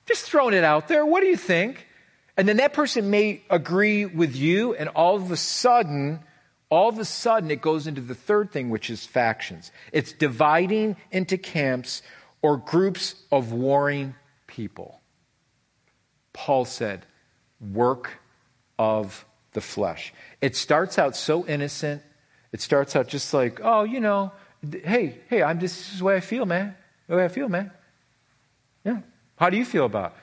[0.07, 1.05] Just throwing it out there.
[1.05, 1.87] What do you think?
[2.37, 6.21] And then that person may agree with you, and all of a sudden,
[6.71, 9.71] all of a sudden, it goes into the third thing, which is factions.
[9.93, 12.01] It's dividing into camps
[12.43, 14.15] or groups of warring
[14.47, 15.01] people.
[16.33, 17.07] Paul said,
[17.61, 18.11] work
[18.79, 20.13] of the flesh.
[20.41, 22.03] It starts out so innocent.
[22.53, 24.33] It starts out just like, oh, you know,
[24.85, 26.75] hey, hey, I'm just, this is the way I feel, man.
[27.09, 27.71] The way I feel, man.
[28.85, 29.01] Yeah.
[29.37, 30.19] How do you feel about it?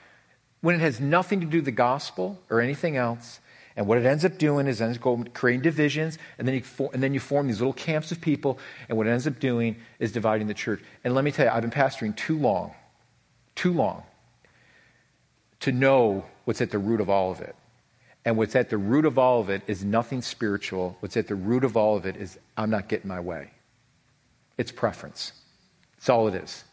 [0.60, 3.40] when it has nothing to do with the gospel or anything else.
[3.80, 6.90] And what it ends up doing is ends up creating divisions, and then, you for,
[6.92, 8.58] and then you form these little camps of people,
[8.90, 10.82] and what it ends up doing is dividing the church.
[11.02, 12.74] And let me tell you, I've been pastoring too long,
[13.54, 14.02] too long,
[15.60, 17.56] to know what's at the root of all of it.
[18.26, 20.98] And what's at the root of all of it is nothing spiritual.
[21.00, 23.50] What's at the root of all of it is I'm not getting my way.
[24.58, 25.32] It's preference.
[25.96, 26.64] That's all it is.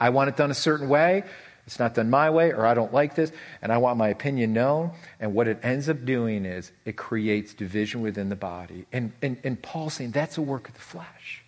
[0.00, 1.24] I want it done a certain way.
[1.68, 4.54] It's not done my way, or I don't like this, and I want my opinion
[4.54, 4.92] known.
[5.20, 8.86] And what it ends up doing is it creates division within the body.
[8.90, 11.44] And, and, and Paul's saying that's a work of the flesh.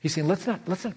[0.00, 0.94] He's saying, let's not, let's not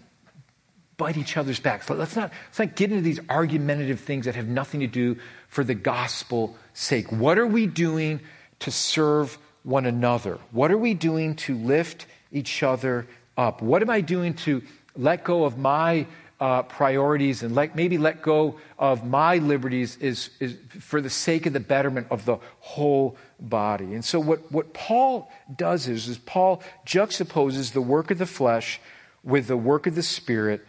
[0.97, 1.88] bite each other's backs.
[1.88, 5.63] Let's not, let's not get into these argumentative things that have nothing to do for
[5.63, 7.12] the gospel sake.
[7.12, 8.21] What are we doing
[8.62, 10.39] to serve one another?
[10.49, 13.06] What are we doing to lift each other
[13.38, 13.62] up?
[13.62, 14.63] What am I doing to
[14.95, 16.08] let go of my
[16.41, 21.45] uh, priorities and let, maybe let go of my liberties is, is for the sake
[21.45, 23.93] of the betterment of the whole body.
[23.93, 28.82] And so what, what Paul does is, is Paul juxtaposes the work of the flesh
[29.23, 30.65] with the work of the Spirit.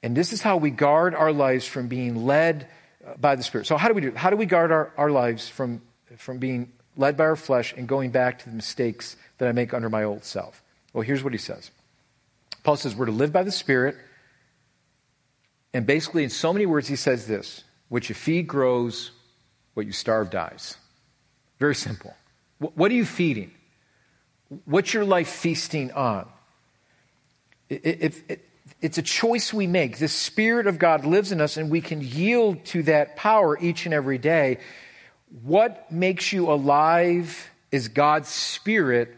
[0.00, 2.68] And this is how we guard our lives from being led
[3.04, 3.66] uh, by the Spirit.
[3.66, 4.16] So how do we do it?
[4.16, 5.82] How do we guard our, our lives from,
[6.18, 9.74] from being led by our flesh and going back to the mistakes that I make
[9.74, 10.62] under my old self?
[10.92, 11.72] Well, here's what he says.
[12.62, 13.96] Paul says we're to live by the Spirit
[15.76, 19.10] and basically, in so many words, he says this what you feed grows,
[19.74, 20.78] what you starve dies.
[21.58, 22.14] Very simple.
[22.58, 23.50] What are you feeding?
[24.64, 26.26] What's your life feasting on?
[27.68, 29.98] It's a choice we make.
[29.98, 33.84] The Spirit of God lives in us, and we can yield to that power each
[33.84, 34.58] and every day.
[35.42, 39.14] What makes you alive is God's Spirit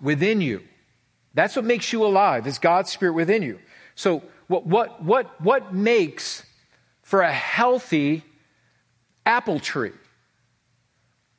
[0.00, 0.62] within you.
[1.34, 3.58] That's what makes you alive, is God's Spirit within you.
[3.94, 6.42] So, what, what, what, what makes
[7.02, 8.24] for a healthy
[9.24, 9.92] apple tree?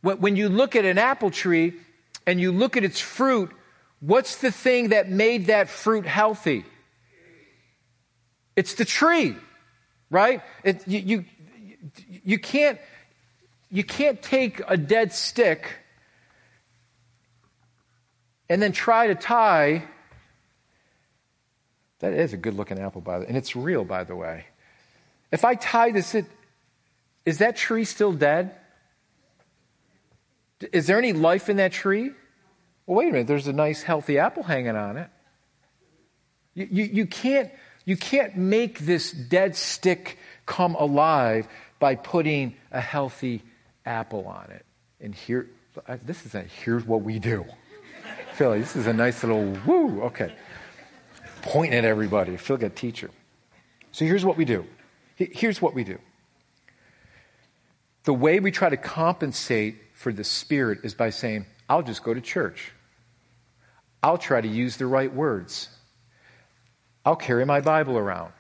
[0.02, 1.74] When you look at an apple tree
[2.26, 3.52] and you look at its fruit,
[4.00, 6.64] what's the thing that made that fruit healthy?
[8.56, 9.36] It's the tree,
[10.10, 10.42] right?
[10.64, 11.26] It, you, you,
[12.24, 12.80] you, can't,
[13.70, 15.70] you can't take a dead stick
[18.48, 19.84] and then try to tie
[22.00, 23.28] that is a good looking apple, by the way.
[23.28, 24.46] And it's real, by the way.
[25.32, 26.26] If I tie this, it,
[27.26, 28.56] is that tree still dead?
[30.74, 32.12] Is there any life in that tree?
[32.86, 33.28] Well, wait a minute.
[33.28, 35.10] There's a nice, healthy apple hanging on it.
[36.56, 37.52] You, you, you, can't,
[37.86, 41.48] you can't make this dead stick come alive
[41.80, 43.44] by putting a healthy
[43.86, 44.66] apple on it.
[45.00, 45.50] And here,
[46.04, 47.46] this is a, here's what we do.
[48.34, 50.02] Philly, this is a nice little woo.
[50.04, 50.34] Okay
[51.50, 52.34] pointing at everybody.
[52.34, 53.10] I feel like a teacher.
[53.92, 54.66] So here's what we do.
[55.16, 55.98] Here's what we do.
[58.04, 62.14] The way we try to compensate for the Spirit is by saying, I'll just go
[62.14, 62.72] to church.
[64.04, 65.70] I'll try to use the right words.
[67.04, 68.32] I'll carry my Bible around.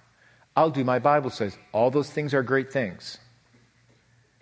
[0.55, 1.57] I'll do my Bible says.
[1.71, 3.17] All those things are great things.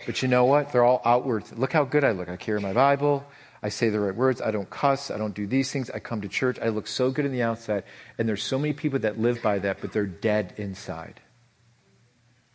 [0.05, 0.73] But you know what?
[0.73, 1.45] They're all outward.
[1.57, 2.27] Look how good I look.
[2.27, 3.25] I carry my Bible.
[3.61, 4.41] I say the right words.
[4.41, 5.09] I don't cuss.
[5.09, 5.89] I don't do these things.
[5.89, 6.59] I come to church.
[6.61, 7.83] I look so good on the outside.
[8.17, 11.19] And there's so many people that live by that, but they're dead inside.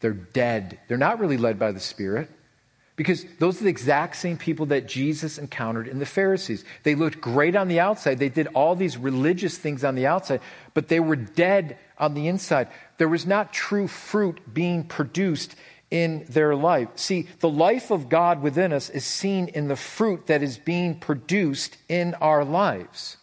[0.01, 0.79] They're dead.
[0.89, 2.31] They're not really led by the Spirit.
[2.95, 6.65] Because those are the exact same people that Jesus encountered in the Pharisees.
[6.83, 8.19] They looked great on the outside.
[8.19, 10.41] They did all these religious things on the outside,
[10.75, 12.69] but they were dead on the inside.
[12.99, 15.57] There was not true fruit being produced
[15.93, 16.89] in their life.
[16.97, 20.99] See, the life of God within us is seen in the fruit that is being
[20.99, 23.19] produced in our lives.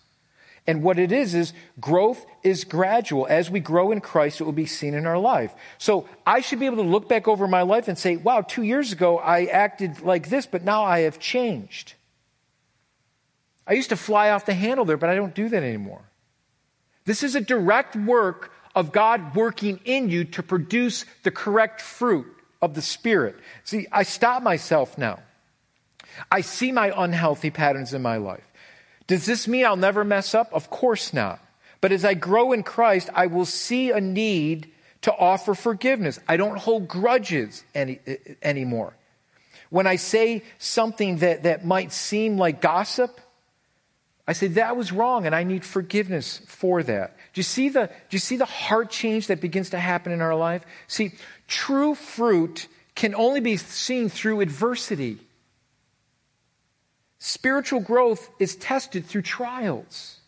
[0.68, 3.26] And what it is, is growth is gradual.
[3.28, 5.52] As we grow in Christ, it will be seen in our life.
[5.80, 8.62] So I should be able to look back over my life and say, wow, two
[8.62, 11.96] years ago I acted like this, but now I have changed.
[13.66, 16.04] I used to fly off the handle there, but I don't do that anymore.
[17.06, 22.36] This is a direct work of God working in you to produce the correct fruit
[22.62, 23.36] of the Spirit.
[23.64, 25.20] See, I stop myself now.
[26.32, 28.44] I see my unhealthy patterns in my life.
[29.08, 30.54] Does this mean I'll never mess up?
[30.54, 31.40] Of course not.
[31.82, 34.72] But as I grow in Christ, I will see a need
[35.02, 36.20] to offer forgiveness.
[36.28, 38.00] I don't hold grudges any,
[38.42, 38.94] anymore.
[39.70, 43.20] When I say something that, that might seem like gossip,
[44.28, 47.16] I say that was wrong and I need forgiveness for that.
[47.34, 50.22] Do you see the, do you see the heart change that begins to happen in
[50.22, 50.64] our life?
[50.88, 51.14] See,
[51.50, 55.18] true fruit can only be seen through adversity.
[57.18, 60.20] Spiritual growth is tested through trials.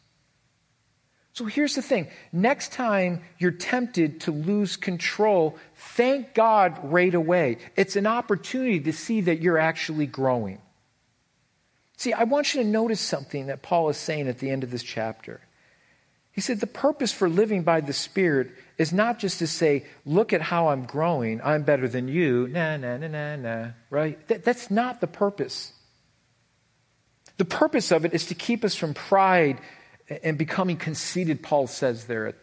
[1.33, 7.57] So here's the thing next time you're tempted to lose control, thank God right away.
[7.77, 10.59] It's an opportunity to see that you're actually growing.
[11.95, 14.71] See, I want you to notice something that Paul is saying at the end of
[14.71, 15.39] this chapter.
[16.31, 20.33] He said, The purpose for living by the Spirit is not just to say, Look
[20.33, 24.27] at how I'm growing, I'm better than you, nah, nah, nah, nah, nah, right?
[24.27, 25.73] That, that's not the purpose.
[27.37, 29.59] The purpose of it is to keep us from pride
[30.23, 32.35] and becoming conceited, Paul says there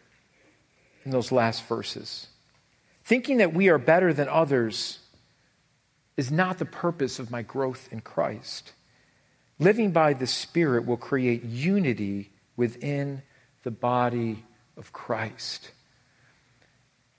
[1.04, 2.26] in those last verses.
[3.04, 4.98] Thinking that we are better than others
[6.16, 8.72] is not the purpose of my growth in Christ.
[9.58, 13.22] Living by the Spirit will create unity within
[13.62, 14.44] the body
[14.76, 15.70] of Christ.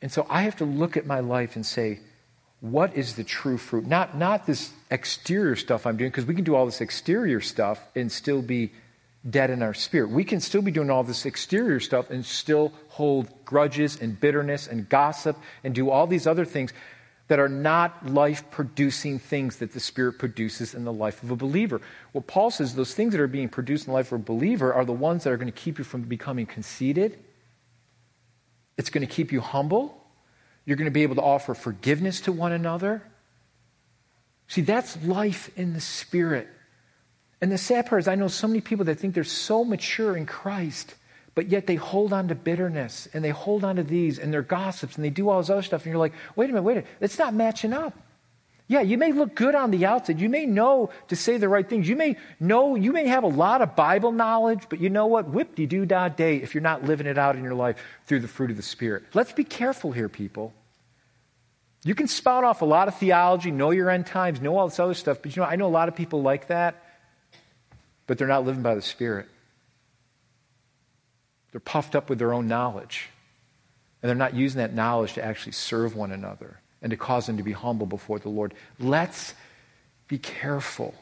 [0.02, 2.00] And so I have to look at my life and say,
[2.62, 3.86] what is the true fruit?
[3.86, 7.80] Not, not this exterior stuff I'm doing, because we can do all this exterior stuff
[7.96, 8.72] and still be
[9.30, 10.10] dead in our spirit.
[10.10, 14.68] We can still be doing all this exterior stuff and still hold grudges and bitterness
[14.68, 16.74] and gossip and do all these other things
[17.30, 21.36] that are not life producing things that the Spirit produces in the life of a
[21.36, 21.80] believer.
[22.12, 24.74] Well, Paul says those things that are being produced in the life of a believer
[24.74, 27.18] are the ones that are going to keep you from becoming conceited.
[28.78, 30.04] It's going to keep you humble.
[30.66, 33.04] You're going to be able to offer forgiveness to one another.
[34.48, 36.48] See, that's life in the Spirit.
[37.42, 40.18] And the sad part is, I know so many people that think they're so mature
[40.18, 40.96] in Christ,
[41.40, 44.42] but yet they hold on to bitterness and they hold on to these and they're
[44.42, 45.86] gossips and they do all this other stuff.
[45.86, 47.98] And you're like, wait a minute, wait a minute, it's not matching up.
[48.68, 50.20] Yeah, you may look good on the outside.
[50.20, 51.88] You may know to say the right things.
[51.88, 55.30] You may know, you may have a lot of Bible knowledge, but you know what?
[55.30, 58.20] Whip de doo da day if you're not living it out in your life through
[58.20, 59.04] the fruit of the Spirit.
[59.14, 60.54] Let's be careful here, people.
[61.86, 64.78] You can spout off a lot of theology, know your end times, know all this
[64.78, 66.84] other stuff, but you know, I know a lot of people like that
[68.10, 69.28] but they're not living by the Spirit.
[71.52, 73.10] They're puffed up with their own knowledge.
[74.02, 77.38] And they're not using that knowledge to actually serve one another and to cause them
[77.38, 78.54] to be humble before the Lord.
[78.80, 79.34] Let's
[80.08, 80.94] be careful.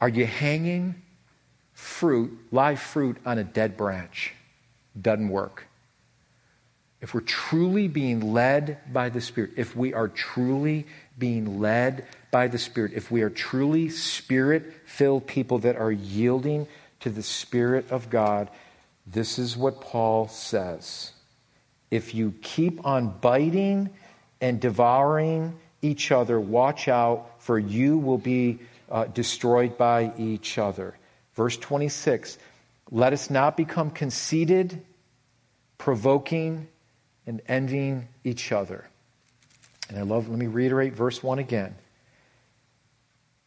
[0.00, 1.02] Are you hanging
[1.72, 4.32] fruit, live fruit, on a dead branch?
[5.00, 5.66] Doesn't work.
[7.00, 10.86] If we're truly being led by the Spirit, if we are truly
[11.18, 16.66] being led by the Spirit, if we are truly spirit filled people that are yielding
[17.00, 18.48] to the Spirit of God,
[19.06, 21.12] this is what Paul says.
[21.90, 23.90] If you keep on biting
[24.40, 28.58] and devouring each other, watch out, for you will be
[28.90, 30.96] uh, destroyed by each other.
[31.34, 32.38] Verse 26
[32.90, 34.80] Let us not become conceited,
[35.78, 36.68] provoking,
[37.26, 38.86] and envying each other.
[39.88, 41.74] And I love, let me reiterate verse 1 again.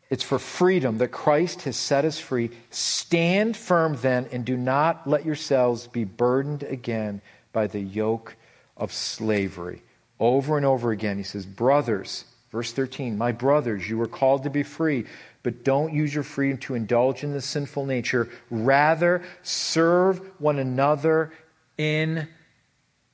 [0.10, 2.52] It's for freedom that Christ has set us free.
[2.70, 8.36] Stand firm then and do not let yourselves be burdened again by the yoke
[8.78, 9.84] of slavery.
[10.20, 14.50] Over and over again, he says, Brothers, verse 13, my brothers, you were called to
[14.50, 15.06] be free,
[15.44, 18.30] but don't use your freedom to indulge in the sinful nature.
[18.50, 21.34] Rather, serve one another
[21.78, 22.28] in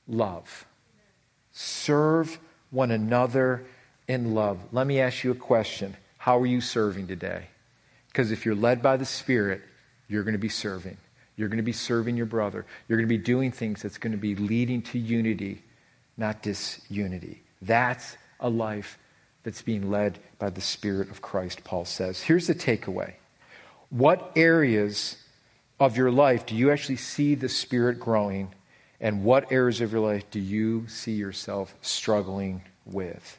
[0.06, 0.64] love.
[1.52, 2.38] Serve
[2.70, 3.64] one another
[4.08, 4.58] in love.
[4.72, 5.96] Let me ask you a question.
[6.24, 7.48] How are you serving today?
[8.08, 9.60] Because if you're led by the Spirit,
[10.08, 10.96] you're going to be serving.
[11.36, 12.64] You're going to be serving your brother.
[12.88, 15.62] You're going to be doing things that's going to be leading to unity,
[16.16, 17.42] not disunity.
[17.60, 18.96] That's a life
[19.42, 22.22] that's being led by the Spirit of Christ, Paul says.
[22.22, 23.12] Here's the takeaway
[23.90, 25.18] What areas
[25.78, 28.54] of your life do you actually see the Spirit growing?
[28.98, 33.38] And what areas of your life do you see yourself struggling with?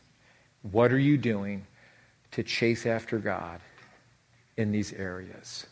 [0.61, 1.65] What are you doing
[2.35, 3.61] to chase after God
[4.57, 5.65] in these areas.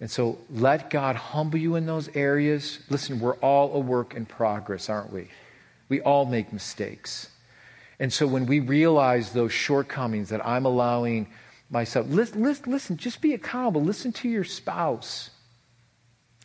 [0.00, 2.80] And so let God humble you in those areas.
[2.88, 5.28] Listen, we're all a work in progress, aren't we?
[5.90, 7.28] We all make mistakes.
[8.00, 11.28] And so when we realize those shortcomings that I'm allowing
[11.70, 13.82] myself, listen, listen, listen just be accountable.
[13.82, 15.30] Listen to your spouse,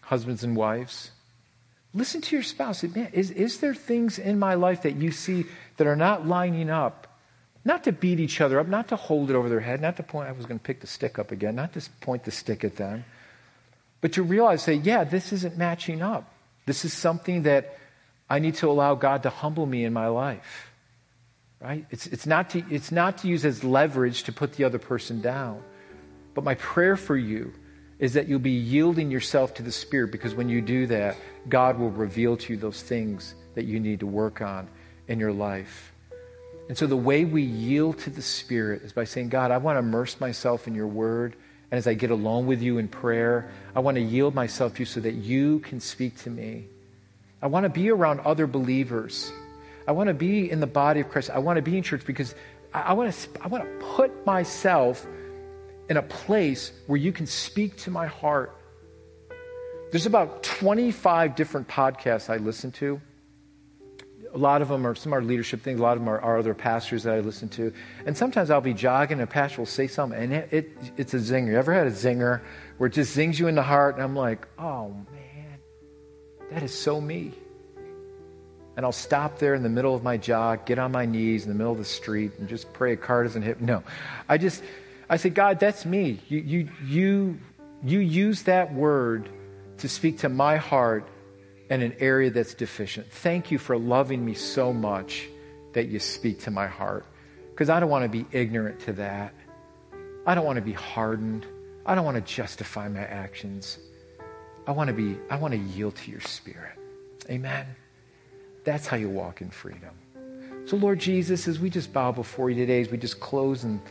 [0.01, 1.11] husbands and wives.
[1.93, 2.83] Listen to your spouse.
[2.83, 5.45] Man, is, is there things in my life that you see
[5.77, 7.07] that are not lining up
[7.63, 10.03] not to beat each other up, not to hold it over their head, not to
[10.03, 12.63] point, I was going to pick the stick up again, not to point the stick
[12.63, 13.05] at them,
[14.01, 16.33] but to realize, say, yeah, this isn't matching up.
[16.65, 17.77] This is something that
[18.29, 20.71] I need to allow God to humble me in my life.
[21.59, 21.85] Right?
[21.91, 25.21] It's, it's, not to, it's not to use as leverage to put the other person
[25.21, 25.61] down.
[26.33, 27.53] But my prayer for you
[27.99, 31.77] is that you'll be yielding yourself to the Spirit because when you do that, God
[31.77, 34.67] will reveal to you those things that you need to work on
[35.07, 35.90] in your life.
[36.69, 39.75] And so the way we yield to the Spirit is by saying, God, I want
[39.75, 41.35] to immerse myself in your word
[41.71, 44.79] And as I get alone with you in prayer, I want to yield myself to
[44.79, 46.67] you so that you can speak to me.
[47.41, 49.31] I want to be around other believers.
[49.87, 51.29] I want to be in the body of Christ.
[51.29, 52.35] I want to be in church because
[52.73, 55.07] I, I want to, I want to put myself
[55.89, 58.55] in a place where you can speak to my heart.
[59.91, 63.01] There's about 25 different podcasts I listen to.
[64.33, 65.79] A lot of them are some are leadership things.
[65.79, 67.73] A lot of them are, are other pastors that I listen to.
[68.05, 71.13] And sometimes I'll be jogging and a pastor will say something and it, it, it's
[71.13, 71.47] a zinger.
[71.47, 72.41] You ever had a zinger
[72.77, 75.59] where it just zings you in the heart and I'm like, oh man,
[76.51, 77.33] that is so me.
[78.77, 81.49] And I'll stop there in the middle of my jog, get on my knees in
[81.49, 83.59] the middle of the street and just pray a car doesn't hit.
[83.59, 83.67] me.
[83.67, 83.83] No,
[84.29, 84.63] I just,
[85.09, 86.19] I say, God, that's me.
[86.29, 87.39] You, you, you,
[87.83, 89.29] you use that word
[89.79, 91.05] to speak to my heart
[91.71, 93.09] in an area that's deficient.
[93.09, 95.27] Thank you for loving me so much
[95.71, 97.05] that you speak to my heart.
[97.51, 99.33] Because I don't want to be ignorant to that.
[100.27, 101.45] I don't want to be hardened.
[101.85, 103.79] I don't want to justify my actions.
[104.67, 106.77] I want to be, I want to yield to your spirit.
[107.29, 107.65] Amen.
[108.65, 109.95] That's how you walk in freedom.
[110.65, 113.81] So, Lord Jesus, as we just bow before you today, as we just close and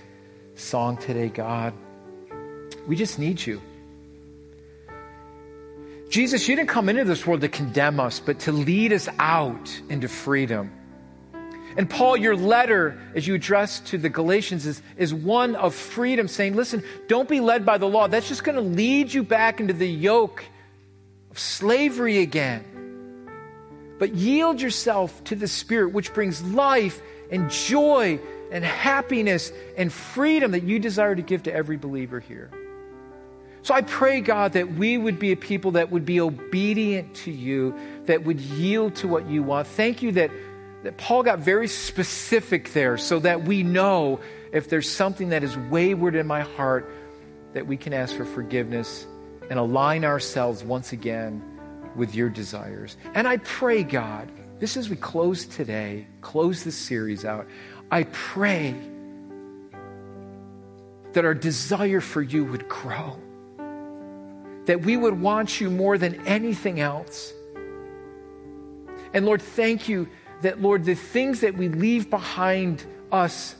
[0.54, 1.72] song today, God.
[2.86, 3.60] We just need you.
[6.10, 9.80] Jesus, you didn't come into this world to condemn us, but to lead us out
[9.88, 10.72] into freedom.
[11.76, 16.26] And Paul, your letter, as you address to the Galatians, is, is one of freedom,
[16.26, 18.08] saying, listen, don't be led by the law.
[18.08, 20.44] That's just going to lead you back into the yoke
[21.30, 22.64] of slavery again.
[24.00, 27.00] But yield yourself to the Spirit, which brings life
[27.30, 28.18] and joy
[28.50, 32.50] and happiness and freedom that you desire to give to every believer here.
[33.62, 37.30] So I pray, God, that we would be a people that would be obedient to
[37.30, 37.74] you,
[38.06, 39.66] that would yield to what you want.
[39.66, 40.30] Thank you that,
[40.82, 44.20] that Paul got very specific there so that we know
[44.52, 46.90] if there's something that is wayward in my heart,
[47.52, 49.06] that we can ask for forgiveness
[49.50, 51.42] and align ourselves once again
[51.96, 52.96] with your desires.
[53.14, 57.46] And I pray, God, this as we close today, close this series out,
[57.90, 58.74] I pray
[61.12, 63.18] that our desire for you would grow,
[64.70, 67.32] that we would want you more than anything else.
[69.12, 70.08] And Lord, thank you
[70.42, 73.56] that, Lord, the things that we leave behind us,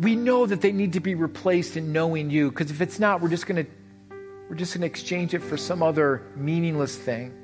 [0.00, 3.20] we know that they need to be replaced in knowing you, because if it's not,
[3.20, 3.70] we're just going to
[4.48, 7.34] we're just going to exchange it for some other meaningless thing.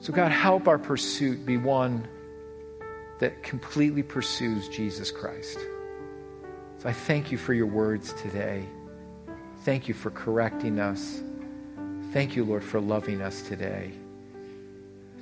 [0.00, 2.06] So, God, help our pursuit be one
[3.18, 5.58] that completely pursues Jesus Christ.
[6.78, 8.68] So I thank you for your words today.
[9.64, 11.22] Thank you for correcting us.
[12.12, 13.92] Thank you, Lord, for loving us today.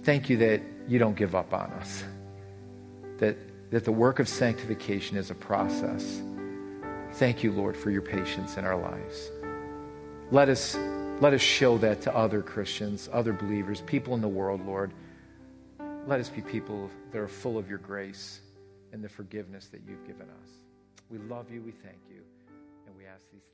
[0.03, 2.03] Thank you that you don't give up on us,
[3.19, 3.37] that,
[3.71, 6.23] that the work of sanctification is a process.
[7.15, 9.31] Thank you, Lord, for your patience in our lives.
[10.31, 10.75] Let us,
[11.21, 14.93] let us show that to other Christians, other believers, people in the world, Lord.
[16.07, 18.41] Let us be people that are full of your grace
[18.93, 20.49] and the forgiveness that you've given us.
[21.11, 22.23] We love you, we thank you,
[22.87, 23.50] and we ask these.